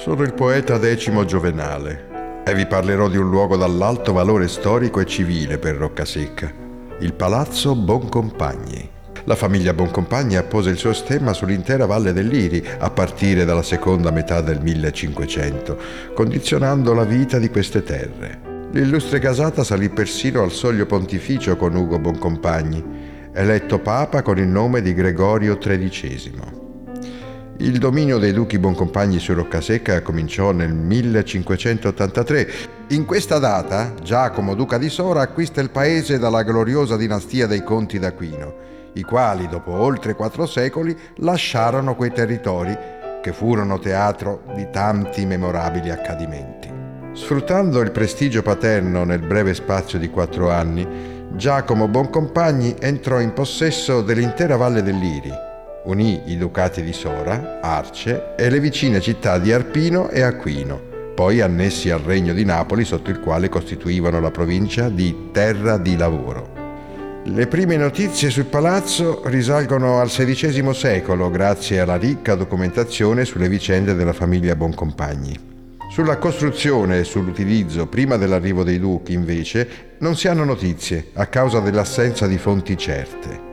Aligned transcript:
Sono 0.00 0.22
il 0.22 0.32
poeta 0.32 0.78
Decimo 0.78 1.26
Giovenale 1.26 2.42
e 2.46 2.54
vi 2.54 2.64
parlerò 2.64 3.06
di 3.10 3.18
un 3.18 3.28
luogo 3.28 3.58
dall'alto 3.58 4.14
valore 4.14 4.48
storico 4.48 4.98
e 4.98 5.04
civile 5.04 5.58
per 5.58 5.76
Roccasecca, 5.76 6.50
il 7.00 7.12
Palazzo 7.12 7.74
Boncompagni. 7.74 8.88
La 9.24 9.34
famiglia 9.36 9.74
Boncompagni 9.74 10.36
appose 10.36 10.70
il 10.70 10.78
suo 10.78 10.94
stemma 10.94 11.34
sull'intera 11.34 11.84
valle 11.84 12.14
dell'Iri 12.14 12.66
a 12.78 12.88
partire 12.88 13.44
dalla 13.44 13.62
seconda 13.62 14.10
metà 14.10 14.40
del 14.40 14.62
1500, 14.62 15.76
condizionando 16.14 16.94
la 16.94 17.04
vita 17.04 17.38
di 17.38 17.50
queste 17.50 17.82
terre. 17.82 18.68
L'illustre 18.72 19.18
casata 19.18 19.62
salì 19.64 19.90
persino 19.90 20.42
al 20.42 20.50
soglio 20.50 20.86
pontificio 20.86 21.56
con 21.56 21.76
Ugo 21.76 21.98
Boncompagni, 21.98 22.82
eletto 23.34 23.78
papa 23.80 24.22
con 24.22 24.38
il 24.38 24.48
nome 24.48 24.80
di 24.80 24.94
Gregorio 24.94 25.58
XIII. 25.58 26.59
Il 27.60 27.78
dominio 27.78 28.16
dei 28.16 28.32
duchi 28.32 28.58
Boncompagni 28.58 29.18
su 29.18 29.34
Roccasecca 29.34 30.00
cominciò 30.00 30.50
nel 30.50 30.72
1583. 30.72 32.48
In 32.88 33.04
questa 33.04 33.38
data 33.38 33.92
Giacomo, 34.02 34.54
duca 34.54 34.78
di 34.78 34.88
Sora, 34.88 35.20
acquista 35.20 35.60
il 35.60 35.68
paese 35.68 36.18
dalla 36.18 36.42
gloriosa 36.42 36.96
dinastia 36.96 37.46
dei 37.46 37.62
Conti 37.62 37.98
d'Aquino, 37.98 38.54
i 38.94 39.02
quali, 39.02 39.46
dopo 39.46 39.72
oltre 39.72 40.14
quattro 40.14 40.46
secoli, 40.46 40.96
lasciarono 41.16 41.96
quei 41.96 42.12
territori 42.12 42.74
che 43.20 43.32
furono 43.34 43.78
teatro 43.78 44.44
di 44.54 44.66
tanti 44.72 45.26
memorabili 45.26 45.90
accadimenti. 45.90 46.72
Sfruttando 47.12 47.82
il 47.82 47.90
prestigio 47.90 48.40
paterno 48.40 49.04
nel 49.04 49.20
breve 49.20 49.52
spazio 49.52 49.98
di 49.98 50.08
quattro 50.08 50.50
anni, 50.50 50.88
Giacomo 51.32 51.88
Boncompagni 51.88 52.76
entrò 52.80 53.20
in 53.20 53.34
possesso 53.34 54.00
dell'intera 54.00 54.56
valle 54.56 54.82
dell'Iri 54.82 55.48
unì 55.84 56.22
i 56.26 56.36
ducati 56.36 56.82
di 56.82 56.92
Sora, 56.92 57.60
Arce 57.62 58.34
e 58.36 58.50
le 58.50 58.60
vicine 58.60 59.00
città 59.00 59.38
di 59.38 59.52
Arpino 59.52 60.08
e 60.10 60.22
Aquino, 60.22 60.80
poi 61.14 61.40
annessi 61.40 61.90
al 61.90 62.00
regno 62.00 62.32
di 62.32 62.44
Napoli 62.44 62.84
sotto 62.84 63.10
il 63.10 63.20
quale 63.20 63.48
costituivano 63.48 64.20
la 64.20 64.30
provincia 64.30 64.88
di 64.88 65.30
Terra 65.32 65.78
di 65.78 65.96
Lavoro. 65.96 66.58
Le 67.24 67.46
prime 67.46 67.76
notizie 67.76 68.30
sul 68.30 68.46
palazzo 68.46 69.22
risalgono 69.26 70.00
al 70.00 70.08
XVI 70.08 70.72
secolo 70.72 71.30
grazie 71.30 71.80
alla 71.80 71.96
ricca 71.96 72.34
documentazione 72.34 73.26
sulle 73.26 73.48
vicende 73.48 73.94
della 73.94 74.14
famiglia 74.14 74.56
Boncompagni. 74.56 75.48
Sulla 75.90 76.16
costruzione 76.16 77.00
e 77.00 77.04
sull'utilizzo 77.04 77.88
prima 77.88 78.16
dell'arrivo 78.16 78.64
dei 78.64 78.78
duchi, 78.78 79.12
invece, 79.12 79.68
non 79.98 80.16
si 80.16 80.28
hanno 80.28 80.44
notizie 80.44 81.08
a 81.14 81.26
causa 81.26 81.60
dell'assenza 81.60 82.26
di 82.26 82.38
fonti 82.38 82.76
certe. 82.78 83.49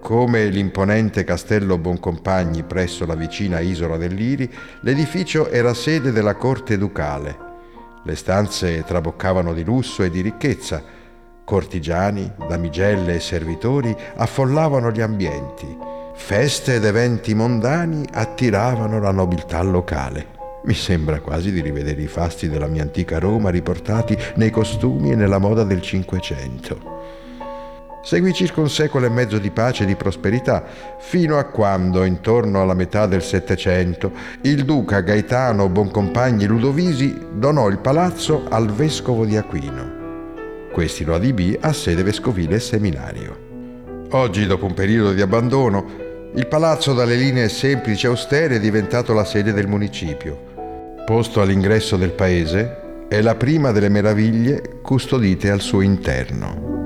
Come 0.00 0.46
l'imponente 0.46 1.24
castello 1.24 1.78
Boncompagni 1.78 2.62
presso 2.64 3.06
la 3.06 3.14
vicina 3.14 3.60
isola 3.60 3.96
dell'Iri, 3.96 4.50
l'edificio 4.80 5.48
era 5.50 5.74
sede 5.74 6.10
della 6.10 6.34
corte 6.34 6.78
ducale. 6.78 7.48
Le 8.02 8.16
stanze 8.16 8.82
traboccavano 8.82 9.52
di 9.52 9.62
lusso 9.62 10.02
e 10.02 10.10
di 10.10 10.22
ricchezza. 10.22 10.82
Cortigiani, 11.44 12.32
damigelle 12.48 13.16
e 13.16 13.20
servitori 13.20 13.94
affollavano 14.16 14.90
gli 14.90 15.02
ambienti. 15.02 15.76
Feste 16.14 16.76
ed 16.76 16.84
eventi 16.84 17.34
mondani 17.34 18.04
attiravano 18.10 19.00
la 19.00 19.12
nobiltà 19.12 19.62
locale. 19.62 20.38
Mi 20.64 20.74
sembra 20.74 21.20
quasi 21.20 21.52
di 21.52 21.60
rivedere 21.60 22.02
i 22.02 22.06
fasti 22.06 22.48
della 22.48 22.66
mia 22.66 22.82
antica 22.82 23.18
Roma 23.18 23.50
riportati 23.50 24.16
nei 24.36 24.50
costumi 24.50 25.12
e 25.12 25.14
nella 25.14 25.38
moda 25.38 25.62
del 25.62 25.82
Cinquecento. 25.82 26.98
Seguì 28.02 28.32
circa 28.32 28.60
un 28.60 28.70
secolo 28.70 29.04
e 29.04 29.10
mezzo 29.10 29.38
di 29.38 29.50
pace 29.50 29.82
e 29.82 29.86
di 29.86 29.94
prosperità, 29.94 30.64
fino 30.98 31.36
a 31.36 31.44
quando, 31.44 32.04
intorno 32.04 32.62
alla 32.62 32.74
metà 32.74 33.06
del 33.06 33.22
Settecento, 33.22 34.12
il 34.42 34.64
duca 34.64 35.00
Gaetano 35.00 35.68
Boncompagni 35.68 36.46
Ludovisi 36.46 37.18
donò 37.32 37.68
il 37.68 37.78
palazzo 37.78 38.46
al 38.48 38.70
vescovo 38.70 39.26
di 39.26 39.36
Aquino. 39.36 39.98
Questi 40.72 41.04
lo 41.04 41.14
adibì 41.14 41.56
a 41.60 41.72
sede 41.72 42.02
vescovile 42.02 42.56
e 42.56 42.60
seminario. 42.60 43.48
Oggi, 44.12 44.46
dopo 44.46 44.64
un 44.64 44.74
periodo 44.74 45.12
di 45.12 45.20
abbandono, 45.20 46.08
il 46.34 46.46
palazzo 46.46 46.94
dalle 46.94 47.16
linee 47.16 47.48
semplici 47.48 48.06
e 48.06 48.08
austere 48.08 48.56
è 48.56 48.60
diventato 48.60 49.12
la 49.12 49.24
sede 49.24 49.52
del 49.52 49.66
municipio. 49.66 50.48
Posto 51.04 51.42
all'ingresso 51.42 51.96
del 51.96 52.12
paese, 52.12 53.06
è 53.08 53.20
la 53.20 53.34
prima 53.34 53.72
delle 53.72 53.88
meraviglie 53.88 54.78
custodite 54.80 55.50
al 55.50 55.60
suo 55.60 55.80
interno. 55.80 56.79